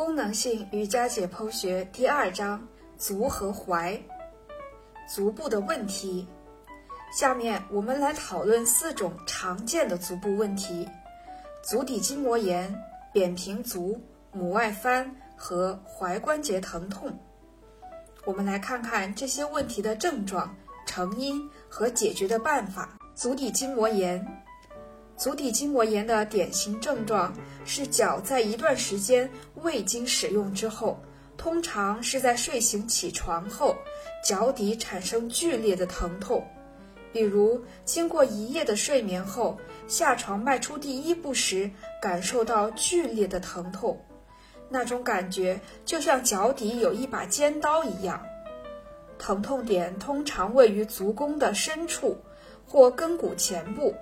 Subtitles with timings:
[0.00, 2.66] 功能性瑜伽解剖学第二章：
[2.96, 4.00] 足和踝，
[5.06, 6.26] 足部的问题。
[7.12, 10.88] 下面我们来讨论四种常见的足部问题：
[11.62, 12.74] 足底筋膜炎、
[13.12, 14.00] 扁平足、
[14.34, 17.12] 拇外翻和踝关节疼痛。
[18.24, 20.56] 我们来看看这些问题的症状、
[20.86, 22.98] 成因和解决的办法。
[23.14, 24.26] 足底筋膜炎。
[25.20, 27.30] 足底筋膜炎的典型症状
[27.66, 30.98] 是脚在一段时间未经使用之后，
[31.36, 33.76] 通常是在睡醒起床后，
[34.24, 36.42] 脚底产生剧烈的疼痛。
[37.12, 44.02] 比如，经过一夜的睡眠后，下床迈出第一步时，感受到剧烈的疼痛，
[44.70, 48.24] 那种感觉就像脚底有一把尖刀一样。
[49.18, 52.16] 疼痛点通常位于足弓的深处
[52.66, 53.94] 或跟骨前部。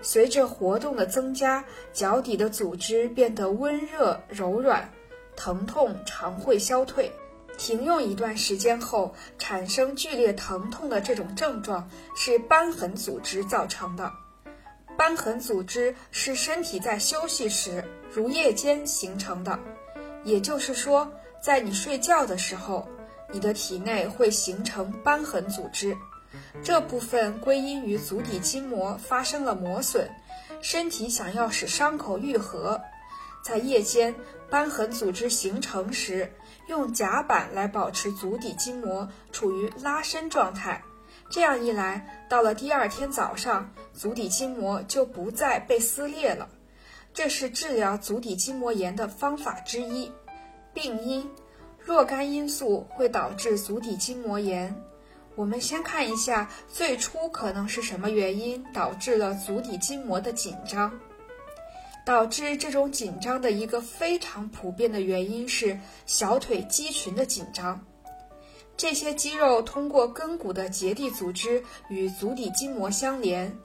[0.00, 4.88] 随着活动的增加，脚底的组织变得温热柔软，
[5.36, 7.12] 疼痛常会消退。
[7.56, 14.12] 停用一段时间后产生剧烈疼痛的这种症状是瘢痕组织造成的。
[14.96, 19.58] 瘢痕组织是身体在休息时如夜间形成的，
[20.22, 21.10] 也就是说，
[21.42, 22.88] 在你睡觉的时候，
[23.32, 25.96] 你的体内会形成瘢痕组织。
[26.62, 30.08] 这部分归因于足底筋膜发生了磨损，
[30.60, 32.80] 身体想要使伤口愈合，
[33.42, 34.14] 在夜间
[34.50, 36.32] 瘢痕组织形成时，
[36.68, 40.82] 用夹板来保持足底筋膜处于拉伸状态。
[41.30, 46.48] 这样一来，到了第二天早上，足底筋膜就不再被撕裂了。
[47.12, 50.10] 这是治疗足底筋膜炎的方法之一。
[50.72, 51.28] 病因：
[51.78, 54.74] 若干因素会导致足底筋膜炎。
[55.38, 60.92] 我们先看一下最初可能是什么原因导致了足底筋膜的紧张。
[62.04, 67.80] 导致这种紧张的一个非常普遍的原因是小腿肌群的紧张。
[68.76, 73.56] 这些肌肉通过跟骨的结缔组织与足底筋膜相连，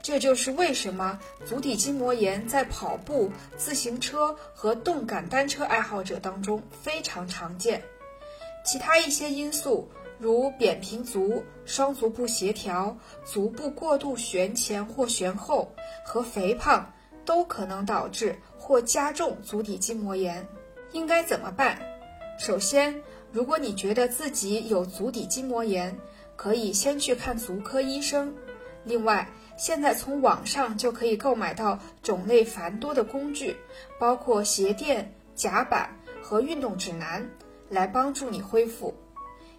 [0.00, 7.82] 这就是为什么足底筋膜炎在跑步、自行车和动感单车爱好者当中非常常见。
[8.64, 9.86] 其他一些因素。
[10.18, 15.72] 如扁平足、双足不协调、足部过度旋前或旋后
[16.04, 16.92] 和肥胖，
[17.24, 20.46] 都可能导致或加重足底筋膜炎。
[20.92, 21.78] 应该怎么办？
[22.38, 25.96] 首先，如果你觉得自己有足底筋膜炎，
[26.34, 28.34] 可以先去看足科医生。
[28.84, 33.56] 另外，现在从网上就可以购买到种类繁多的工具，
[34.00, 35.90] 包括鞋垫、夹板
[36.22, 37.28] 和运动指南，
[37.68, 38.94] 来帮助你恢复。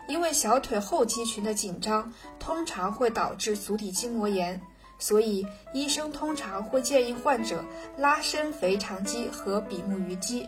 [0.09, 4.59] 因为小腿后肌群的紧张通常会导致足底筋膜炎，
[4.97, 7.63] 所以医生通常会建议患者
[7.95, 10.45] 拉伸腓肠肌和比目鱼肌。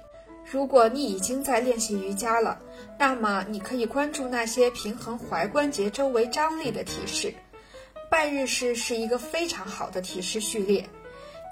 [0.52, 2.60] 如果你已经在练习瑜伽了，
[2.98, 7.32] 那么你可以关注那些平衡踝关节周围张力的体式。
[8.10, 10.90] 半日式是一个非常好的体式序列。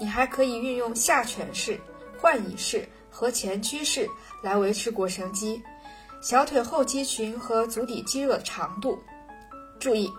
[0.00, 1.80] 你还可以运用下犬式、
[2.18, 4.08] 换椅式和前屈式
[4.42, 5.62] 来维持腘绳肌。
[6.20, 8.98] 小腿后肌群和足底肌肉的长度。
[9.78, 10.10] 注意，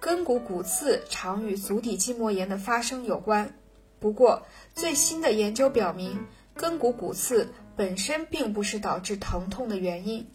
[0.00, 3.52] 跟骨骨刺常与足底筋膜炎的发生有关。
[3.98, 10.28] 不过，最新的研究表明，跟骨骨刺本身并不是导致疼痛的原因，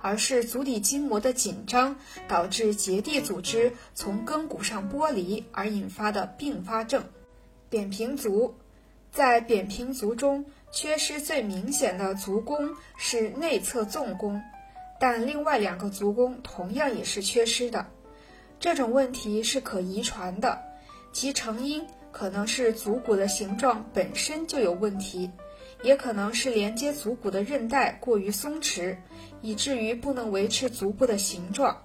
[0.00, 1.96] 而是足底筋膜的紧张
[2.28, 7.02] 导致结缔组织从跟骨上剥离而引发的并发症。
[7.68, 8.54] 扁平足，
[9.10, 10.44] 在扁平足中。
[10.74, 14.42] 缺失最明显的足弓是内侧纵弓，
[14.98, 17.86] 但另外两个足弓同样也是缺失的。
[18.58, 20.60] 这种问题是可遗传的，
[21.12, 25.30] 其成因可能是足骨的形状本身就有问题，
[25.84, 28.96] 也可能是连接足骨的韧带过于松弛，
[29.42, 31.80] 以至于不能维持足部的形状。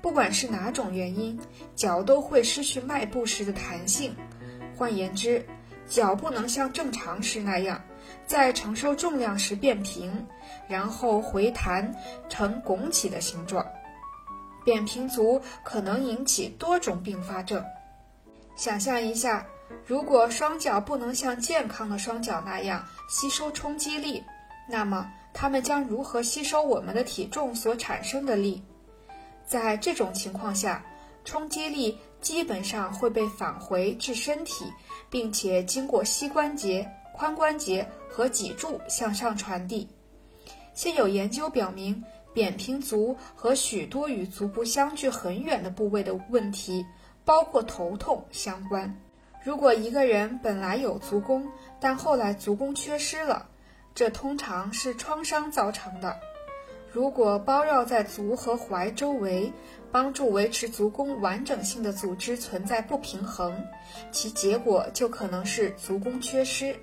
[0.00, 1.36] 不管是哪种原因，
[1.74, 4.14] 脚都会失去迈步时的弹性。
[4.76, 5.44] 换言之，
[5.88, 7.82] 脚不能像正常时那样。
[8.32, 10.26] 在承受重量时变平，
[10.66, 11.94] 然后回弹
[12.30, 13.62] 成拱起的形状。
[14.64, 17.62] 扁平足可能引起多种并发症。
[18.56, 19.46] 想象一下，
[19.84, 24.24] 如果双脚不能像健康的双脚那样吸收冲击力，
[24.66, 28.62] 那么它们将如何吸收我们的体重所产生的力？
[29.44, 30.82] 在这种情况下，
[31.22, 34.64] 冲击力基本上会被返回至身体，
[35.10, 36.90] 并且经过膝关节。
[37.22, 39.88] 髋关节和脊柱向上传递。
[40.74, 42.02] 现有研究表明，
[42.34, 46.84] 扁平足和许多与足部相距很远的部位的问题，
[47.24, 48.92] 包括头痛相关。
[49.44, 51.48] 如果一个人本来有足弓，
[51.78, 53.46] 但后来足弓缺失了，
[53.94, 56.18] 这通常是创伤造成的。
[56.90, 59.52] 如果包绕在足和踝周围，
[59.92, 63.54] 帮助维持足弓完整性的组织存在不平衡，
[64.10, 66.74] 其结果就可能是足弓缺失。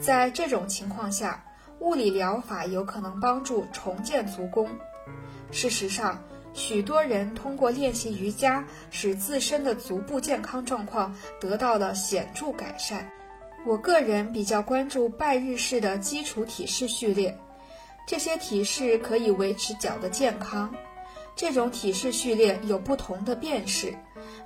[0.00, 1.44] 在这种情况下，
[1.80, 4.68] 物理疗法有可能帮助重建足弓。
[5.50, 6.22] 事实上，
[6.54, 13.10] 许多人通过练习瑜伽，使自身的足部健康状况得到了显著改善。
[13.64, 17.36] 我个人比较关注拜日式的基础体式序列。
[18.06, 20.74] 这些体式可以维持脚的健康。
[21.36, 23.94] 这种体式序列有不同的变式，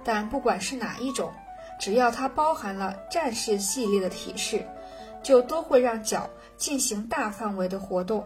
[0.04, 1.32] 但不管是哪一种，
[1.80, 4.64] 只要它包含了战士系列的体式，
[5.26, 8.24] 就都会让脚进行大范围的活动。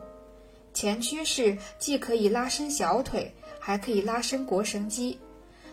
[0.75, 5.19] 前屈式既可以拉伸小腿，还可以拉伸腘绳肌。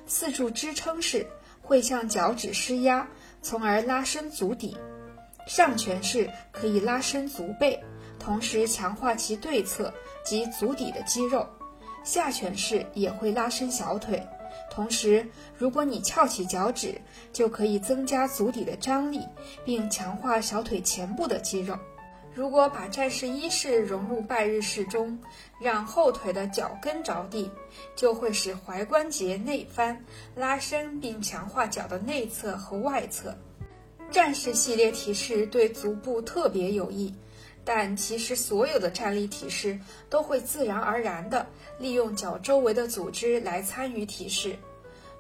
[0.06, 1.28] 四柱支撑式
[1.62, 3.06] 会向脚趾施压，
[3.42, 4.78] 从而拉伸足底。
[5.46, 7.78] 上拳式可以拉伸足背。
[8.18, 9.94] 同时强化其对侧
[10.24, 11.46] 及足底的肌肉，
[12.06, 14.26] 下犬式也会拉伸小腿。
[14.70, 15.26] 同时，
[15.58, 17.00] 如果你翘起脚趾，
[17.34, 19.22] 就可以增加足底的张力，
[19.66, 21.78] 并强化小腿前部的肌肉。
[22.36, 25.18] 如果把战士一式融入拜日式中，
[25.60, 27.50] 让后腿的脚跟着地，
[27.96, 30.00] 就会使踝关节内翻，
[30.36, 33.36] 拉伸并强化脚的内侧和外侧。
[34.12, 37.12] 战士系列体式对足部特别有益。
[37.70, 39.78] 但其实，所有的站立体式
[40.10, 41.46] 都会自然而然地
[41.78, 44.56] 利用脚周围的组织来参与体式。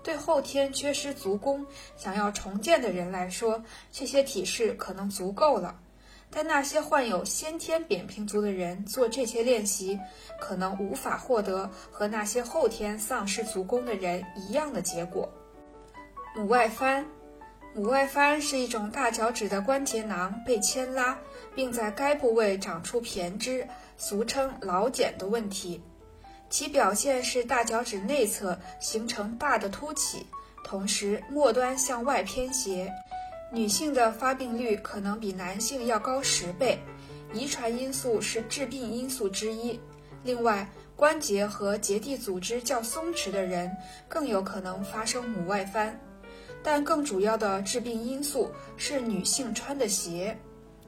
[0.01, 1.65] 对后天缺失足弓、
[1.97, 3.61] 想要重建的人来说，
[3.91, 5.77] 这些体式可能足够了。
[6.31, 9.99] 但那些患有先天扁平足的人做这些练习，
[10.39, 15.29] 可能无法获得和那些后天丧失足弓的人一样的结果。
[16.33, 17.05] 拇外翻。
[17.75, 21.15] 拇外翻是一种大脚趾的关节囊被牵拉，
[21.57, 23.67] 并在该部位长出胼胝，
[23.97, 25.81] 俗称老茧的问题。
[26.51, 30.23] 其表现是大脚趾内侧形成大的凸起，
[30.63, 32.93] 同时末端向外偏斜。
[33.51, 36.77] 女性的发病率可能比男性要高十倍，
[37.33, 39.79] 遗传因素是致病因素之一。
[40.23, 43.75] 另外，关节和结缔组织较松弛的人
[44.07, 45.99] 更有可能发生母外翻。
[46.63, 50.37] 但更主要的致病因素是女性穿的鞋，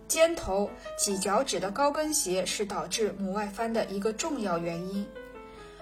[0.10, 5.08] 尖头挤脚趾的高跟鞋是导致母外翻的一个重要原因。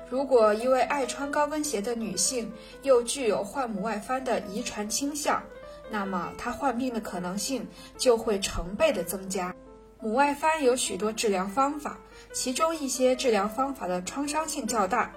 [0.10, 2.52] 如果一位爱穿高跟鞋的女性
[2.84, 5.42] 又具有患母外翻的遗传倾向，
[5.90, 7.66] 那么她患病的可能性
[7.98, 9.56] 就会成倍的增加。
[10.00, 11.98] 母外翻有许多治疗方法，
[12.34, 15.12] 其中一些治疗方法的创伤性较大，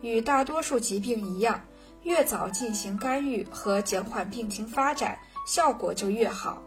[0.00, 1.60] 与大多数疾病一样。
[2.02, 6.62] 越早进行干预和减缓病情发展，效果就越好。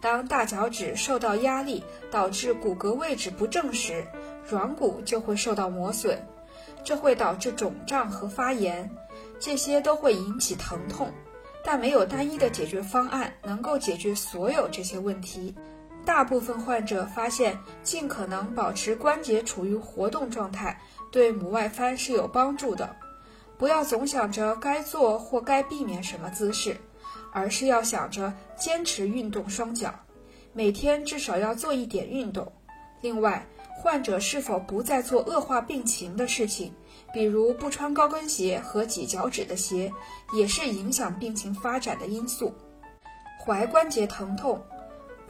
[0.00, 4.06] 当大脚趾受到压力，导致骨骼位置不正时，
[4.48, 6.18] 软骨就会受到磨损，
[6.84, 8.88] 这会导致肿胀和发炎，
[9.40, 11.10] 这些都会引起疼痛。
[11.64, 15.52] 但没有单一的解决方案能够解决所有这些问题。
[16.04, 22.94] 大部分患者发现，尽可能保持关节处于活动状态，对拇外翻是有帮助的。
[23.58, 26.76] 不要总想着该做或该避免什么姿势，
[27.36, 29.94] 而是要想着坚持运动双脚，
[30.54, 32.50] 每天至少要做一点运动。
[33.02, 33.46] 另外，
[33.76, 36.72] 患者是否不再做恶化病情的事情，
[37.12, 39.92] 比如不穿高跟鞋和挤脚趾的鞋，
[40.32, 42.54] 也是影响病情发展的因素。
[43.44, 44.58] 踝关节疼痛，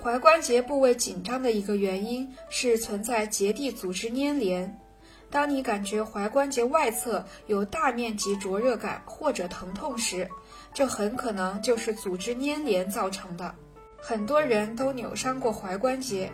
[0.00, 4.80] 踝关节部位紧张的一个原因是存在结缔组织粘连。
[5.30, 10.28] 当你感觉踝关节外侧有大面积灼热感或者疼痛时，
[10.72, 13.54] 这很可能就是组织粘连造成的。
[13.98, 16.30] 很多人都扭伤过踝关节，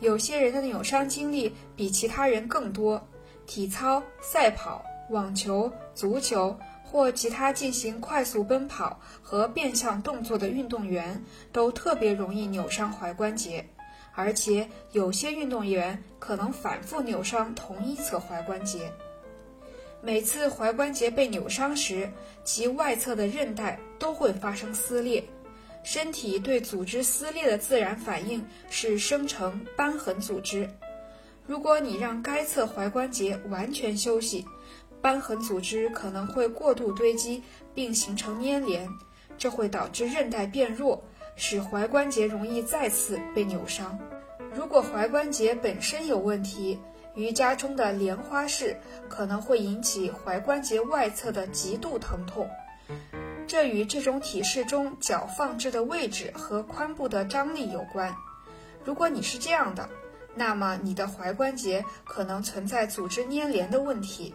[0.00, 3.04] 有些人的扭伤经历比其他人更多。
[3.46, 11.20] 体操、赛跑、网球、足球或其他进行快速奔跑和变向动作的运动员
[11.52, 13.68] 都特别容易扭伤踝关节。
[14.16, 18.90] 而且有些运动员可能反复扭伤同一侧踝关节。
[20.00, 22.10] 每次踝关节被扭伤时，
[22.42, 25.22] 其外侧的韧带都会发生撕裂。
[25.84, 30.68] 身体对组织撕裂的自然反应是生成瘢痕组织。
[31.46, 34.44] 如果你让该侧踝关节完全休息，
[35.02, 37.42] 瘢痕组织可能会过度堆积
[37.74, 38.88] 并形成粘连，
[39.38, 41.00] 这会导致韧带变弱。
[41.36, 43.96] 使踝关节容易再次被扭伤。
[44.54, 46.80] 如果踝关节本身有问题，
[47.14, 48.76] 瑜伽中的莲花式
[49.08, 52.48] 可能会引起踝关节外侧的极度疼痛。
[53.46, 58.14] 这与这种体式中脚放置的位置和髋部的张力有关。
[58.84, 59.88] 如果你是这样的，
[60.34, 64.34] 那么你的踝关节可能存在组织粘连的问题，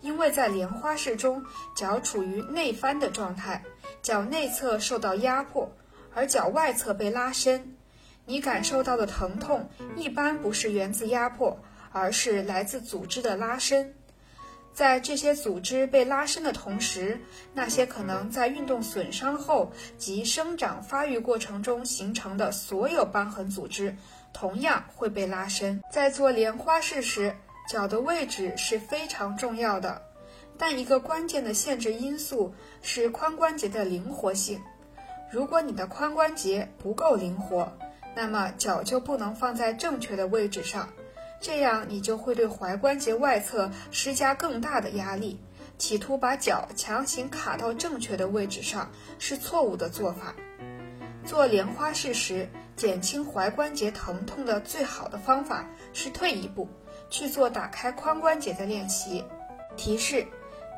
[0.00, 1.44] 因为在莲花式中，
[1.76, 3.62] 脚处于内翻的状态，
[4.02, 5.70] 脚内侧受到压迫，
[6.18, 7.76] 而脚外侧被拉伸。
[8.26, 11.56] 你感受到的疼痛一般不是源自压迫，
[11.92, 13.94] 而是来自组织的拉伸。
[14.72, 17.20] 在这些组织被拉伸的同时，
[17.54, 23.96] 那些可能在运动损伤后及生长发育过程中形成的所有瘢痕组织。
[24.32, 25.80] 同样会被拉伸。
[25.90, 27.32] 在做莲花式时，
[27.68, 30.02] 脚的位置是非常重要的，
[30.58, 34.60] 但一个关键的限制因素是髋关节的灵活性。
[35.30, 37.72] 如果你的髋关节不够灵活，
[38.14, 40.88] 那么脚就不能放在正确的位置上，
[41.40, 45.38] 这样你就会对踝关节外侧施加更大的压力，
[45.78, 50.34] 企图把脚强行卡到正确的位置上是错误的做法。
[51.24, 52.48] 做莲花式时。
[52.78, 56.68] 减轻踝关节疼痛的最好的方法是退一步
[57.10, 59.24] 去做打开髋关节的练习。
[59.76, 60.24] 提示：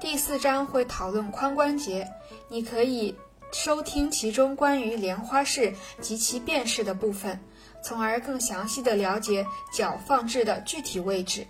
[0.00, 2.11] 第四章会讨论髋关节，
[2.49, 3.14] 你可以
[3.52, 7.38] 收听其中关于莲花式及其变式的部分，
[7.83, 11.47] 从而更详细的了解脚放置的具体位置。